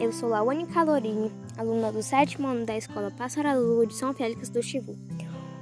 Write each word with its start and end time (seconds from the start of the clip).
eu 0.00 0.12
sou 0.12 0.28
Lawane 0.28 0.66
Calorini, 0.66 1.30
aluna 1.56 1.92
do 1.92 2.02
sétimo 2.02 2.48
ano 2.48 2.66
da 2.66 2.76
Escola 2.76 3.10
Passarela 3.10 3.60
Lua 3.60 3.86
de 3.86 3.94
São 3.94 4.12
Félix 4.12 4.48
do 4.48 4.62
Chivu. 4.62 4.96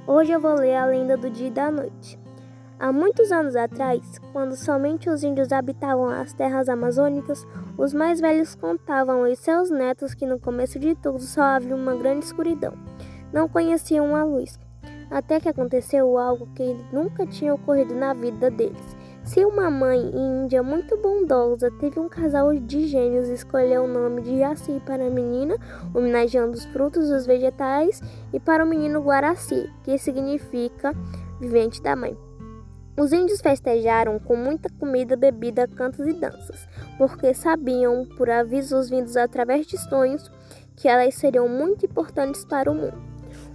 Hoje 0.07 0.31
eu 0.31 0.39
vou 0.39 0.55
ler 0.55 0.75
a 0.75 0.85
lenda 0.85 1.15
do 1.15 1.29
dia 1.29 1.47
e 1.47 1.51
da 1.51 1.69
noite. 1.69 2.17
Há 2.79 2.91
muitos 2.91 3.31
anos 3.31 3.55
atrás, 3.55 4.01
quando 4.31 4.55
somente 4.55 5.09
os 5.09 5.23
índios 5.23 5.51
habitavam 5.51 6.09
as 6.09 6.33
terras 6.33 6.67
amazônicas, 6.67 7.45
os 7.77 7.93
mais 7.93 8.19
velhos 8.19 8.55
contavam 8.55 9.23
aos 9.23 9.37
seus 9.39 9.69
netos 9.69 10.13
que 10.13 10.25
no 10.25 10.39
começo 10.39 10.79
de 10.79 10.95
tudo 10.95 11.19
só 11.19 11.41
havia 11.41 11.75
uma 11.75 11.95
grande 11.95 12.25
escuridão. 12.25 12.73
Não 13.31 13.47
conheciam 13.47 14.15
a 14.15 14.23
luz, 14.23 14.59
até 15.11 15.39
que 15.39 15.47
aconteceu 15.47 16.17
algo 16.17 16.47
que 16.55 16.75
nunca 16.91 17.25
tinha 17.27 17.53
ocorrido 17.53 17.93
na 17.93 18.13
vida 18.13 18.49
deles. 18.49 19.02
Se 19.23 19.45
uma 19.45 19.71
mãe 19.71 19.99
índia 20.13 20.61
muito 20.61 20.97
bondosa 20.97 21.71
teve 21.79 21.97
um 21.97 22.09
casal 22.09 22.53
de 22.53 22.87
gênios 22.87 23.29
escolheu 23.29 23.85
o 23.85 23.87
nome 23.87 24.21
de 24.21 24.37
Jaci 24.37 24.81
para 24.85 25.07
a 25.07 25.09
menina, 25.09 25.55
homenageando 25.93 26.51
os 26.51 26.65
frutos 26.65 27.07
dos 27.07 27.25
vegetais, 27.25 28.01
e 28.33 28.39
para 28.39 28.65
o 28.65 28.67
menino 28.67 29.01
Guaraci, 29.01 29.71
que 29.81 29.97
significa 29.97 30.93
vivente 31.39 31.81
da 31.81 31.95
mãe. 31.95 32.17
Os 32.99 33.13
índios 33.13 33.39
festejaram 33.39 34.19
com 34.19 34.35
muita 34.35 34.69
comida, 34.77 35.15
bebida, 35.15 35.69
cantos 35.69 36.05
e 36.05 36.13
danças, 36.13 36.67
porque 36.97 37.33
sabiam, 37.33 38.05
por 38.17 38.29
avisos 38.29 38.89
vindos 38.89 39.15
através 39.15 39.65
de 39.65 39.77
sonhos, 39.77 40.29
que 40.75 40.89
elas 40.89 41.15
seriam 41.15 41.47
muito 41.47 41.85
importantes 41.85 42.43
para 42.43 42.69
o 42.69 42.75
mundo. 42.75 43.01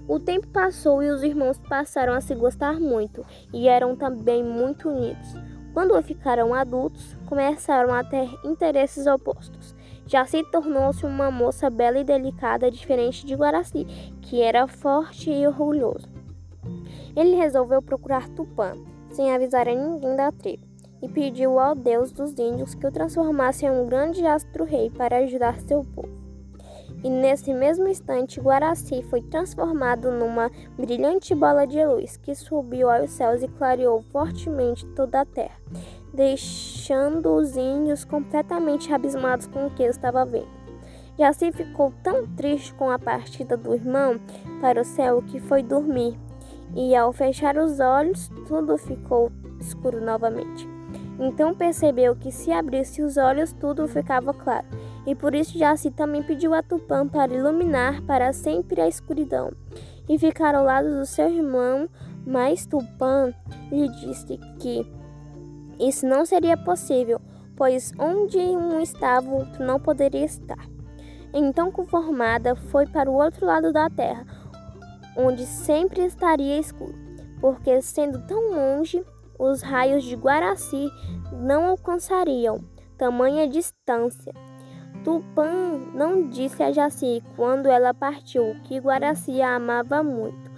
O 0.09 0.19
tempo 0.19 0.49
passou 0.49 1.03
e 1.03 1.11
os 1.11 1.23
irmãos 1.23 1.59
passaram 1.69 2.15
a 2.15 2.23
se 2.23 2.35
gostar 2.35 2.81
muito 2.81 3.25
e 3.53 3.69
eram 3.69 3.95
também 3.95 4.43
muito 4.43 4.89
unidos. 4.89 5.29
Quando 5.79 6.03
ficaram 6.03 6.53
adultos, 6.53 7.17
começaram 7.25 7.95
a 7.95 8.03
ter 8.03 8.29
interesses 8.45 9.07
opostos. 9.07 9.77
Jaci 10.09 10.43
tornou-se 10.51 11.07
uma 11.07 11.31
moça 11.31 11.71
bela 11.71 12.01
e 12.01 12.03
delicada, 12.03 12.69
diferente 12.69 13.25
de 13.25 13.37
Guaraci, 13.37 13.85
que 14.21 14.43
era 14.43 14.67
forte 14.67 15.31
e 15.31 15.47
orgulhoso. 15.47 16.09
Ele 17.15 17.37
resolveu 17.37 17.81
procurar 17.81 18.29
Tupã, 18.31 18.73
sem 19.13 19.33
avisar 19.33 19.69
a 19.69 19.73
ninguém 19.73 20.17
da 20.17 20.33
tribo, 20.33 20.67
e 21.01 21.09
pediu 21.09 21.61
ao 21.61 21.77
deus 21.77 22.11
dos 22.11 22.37
índios 22.37 22.75
que 22.75 22.85
o 22.85 22.91
transformasse 22.91 23.65
em 23.65 23.71
um 23.71 23.87
grande 23.87 24.27
astro-rei 24.27 24.91
para 24.91 25.19
ajudar 25.19 25.61
seu 25.61 25.85
povo. 25.85 26.18
E 27.03 27.09
nesse 27.09 27.55
mesmo 27.55 27.87
instante, 27.87 28.41
Guaraci 28.41 29.03
foi 29.05 29.23
transformado 29.23 30.11
numa 30.11 30.51
brilhante 30.77 31.35
bola 31.35 31.65
de 31.65 31.85
luz 31.85 32.17
que 32.17 32.35
subiu 32.35 32.91
aos 32.91 33.11
céus 33.11 33.43
e 33.43 33.49
clareou 33.49 34.03
fortemente 34.11 34.85
toda 34.97 35.21
a 35.21 35.25
terra, 35.25 35.57
deixando 36.13 37.35
os 37.37 37.57
índios 37.57 38.05
completamente 38.05 38.93
abismados 38.93 39.47
com 39.47 39.67
o 39.67 39.71
que 39.71 39.85
estava 39.85 40.25
vendo. 40.25 40.59
Jaci 41.17 41.53
ficou 41.53 41.93
tão 42.03 42.27
triste 42.27 42.75
com 42.75 42.91
a 42.91 42.99
partida 42.99 43.57
do 43.57 43.75
irmão 43.75 44.21
para 44.61 44.81
o 44.81 44.85
céu 44.85 45.23
que 45.23 45.39
foi 45.39 45.63
dormir, 45.63 46.19
e 46.75 46.95
ao 46.97 47.13
fechar 47.13 47.57
os 47.57 47.79
olhos, 47.81 48.29
tudo 48.47 48.77
ficou 48.77 49.31
escuro 49.61 50.01
novamente. 50.01 50.69
Então 51.19 51.55
percebeu 51.55 52.15
que 52.15 52.31
se 52.31 52.53
abrisse 52.53 53.03
os 53.03 53.17
olhos, 53.17 53.53
tudo 53.53 53.89
ficava 53.89 54.33
claro 54.33 54.67
e 55.07 55.15
por 55.15 55.35
isso 55.35 55.59
Jaci 55.59 55.91
também 55.91 56.23
pediu 56.23 56.55
a 56.55 56.63
Tupã 56.63 57.07
para 57.07 57.33
iluminar 57.33 58.03
para 58.03 58.33
sempre 58.33 58.81
a 58.81 58.89
escuridão 58.89 59.51
e 60.09 60.19
ficar 60.19 60.55
ao 60.55 60.65
lado 60.65 60.99
do 60.99 61.07
seu 61.07 61.29
irmão, 61.29 61.89
mas 62.27 62.67
Tupã 62.67 63.33
lhe 63.71 63.89
disse 63.89 64.39
que 64.59 64.87
isso 65.79 66.07
não 66.07 66.27
seria 66.27 66.57
possível, 66.57 67.21
pois 67.57 67.93
onde 67.99 68.39
um 68.39 68.81
estava, 68.81 69.29
o 69.29 69.37
outro 69.37 69.65
não 69.65 69.79
poderia 69.79 70.25
estar. 70.25 70.69
Então, 71.33 71.71
conformada, 71.71 72.57
foi 72.57 72.87
para 72.87 73.11
o 73.11 73.15
outro 73.15 73.47
lado 73.47 73.73
da 73.73 73.89
terra, 73.91 74.27
onde 75.17 75.45
sempre 75.45 76.05
estaria 76.05 76.59
escuro, 76.59 76.95
porque 77.41 77.81
sendo 77.83 78.27
tão 78.27 78.53
longe, 78.53 79.05
os 79.39 79.63
raios 79.63 80.05
de 80.05 80.17
Guaraci 80.17 80.91
não 81.33 81.67
alcançariam 81.67 82.65
tamanha 82.97 83.47
distância. 83.47 84.33
Tupã 85.09 85.81
não 85.95 86.29
disse 86.29 86.63
a 86.63 86.71
Jaci 86.71 87.25
quando 87.35 87.67
ela 87.67 87.95
partiu 87.95 88.55
que 88.65 88.79
Guaraci 88.79 89.41
a 89.41 89.57
amava 89.57 90.03
muito. 90.03 90.51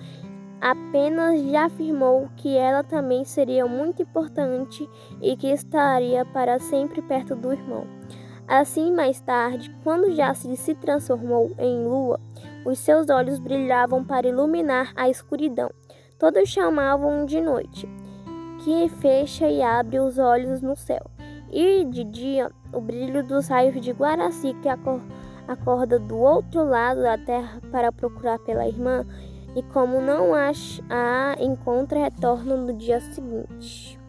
Apenas 0.61 1.41
já 1.43 1.66
afirmou 1.66 2.28
que 2.37 2.56
ela 2.56 2.83
também 2.83 3.25
seria 3.25 3.65
muito 3.65 4.03
importante 4.03 4.91
e 5.22 5.37
que 5.37 5.47
estaria 5.47 6.25
para 6.25 6.59
sempre 6.59 7.00
perto 7.00 7.37
do 7.37 7.53
irmão. 7.53 7.87
Assim, 8.49 8.93
mais 8.93 9.21
tarde, 9.21 9.72
quando 9.84 10.16
Jaci 10.16 10.56
se 10.56 10.75
transformou 10.75 11.53
em 11.56 11.84
lua, 11.84 12.19
os 12.67 12.81
seus 12.81 13.09
olhos 13.09 13.38
brilhavam 13.38 14.05
para 14.05 14.27
iluminar 14.27 14.93
a 14.97 15.09
escuridão. 15.09 15.71
Todos 16.19 16.49
chamavam 16.49 17.25
de 17.25 17.41
noite, 17.41 17.88
que 18.65 18.88
fecha 19.00 19.49
e 19.49 19.62
abre 19.62 20.00
os 20.00 20.19
olhos 20.19 20.61
no 20.61 20.75
céu. 20.75 21.09
E 21.53 21.84
de 21.84 22.05
dia, 22.05 22.50
o 22.72 22.81
brilho 22.81 23.22
dos 23.25 23.49
raios 23.49 23.81
de 23.81 23.91
Guaraci 23.91 24.55
que 24.62 24.69
acorda 24.69 25.99
do 25.99 26.16
outro 26.16 26.65
lado 26.65 27.03
da 27.03 27.19
terra 27.19 27.61
para 27.71 27.93
procurar 27.93 28.38
pela 28.38 28.66
irmã, 28.66 29.05
e 29.56 29.62
como 29.65 30.00
não 30.00 30.33
a 30.33 31.37
encontra, 31.41 32.05
retorna 32.05 32.56
no 32.56 32.72
dia 32.72 33.00
seguinte. 33.00 34.00